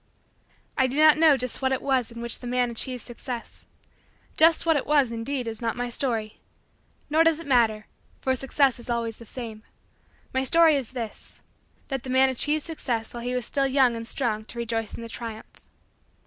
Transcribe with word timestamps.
I 0.79 0.87
do 0.87 0.97
not 0.97 1.19
know 1.19 1.37
just 1.37 1.61
what 1.61 1.71
it 1.71 1.79
was 1.83 2.11
in 2.11 2.23
which 2.23 2.39
the 2.39 2.47
man 2.47 2.71
achieved 2.71 3.03
Success. 3.03 3.67
Just 4.35 4.65
what 4.65 4.75
it 4.75 4.87
was, 4.87 5.11
indeed, 5.11 5.47
is 5.47 5.61
not 5.61 5.75
my 5.75 5.89
story; 5.89 6.41
nor 7.07 7.23
does 7.23 7.39
it 7.39 7.45
matter 7.45 7.85
for 8.19 8.35
Success 8.35 8.79
is 8.79 8.89
always 8.89 9.17
the 9.17 9.27
same. 9.27 9.61
My 10.33 10.43
story 10.43 10.75
is 10.75 10.93
this: 10.93 11.41
that 11.89 12.01
the 12.01 12.09
man 12.09 12.29
achieved 12.29 12.63
Success 12.63 13.13
while 13.13 13.21
he 13.21 13.35
was 13.35 13.45
still 13.45 13.67
young 13.67 13.95
and 13.95 14.07
strong 14.07 14.43
to 14.45 14.57
rejoice 14.57 14.95
in 14.95 15.03
the 15.03 15.07
triumph. 15.07 15.61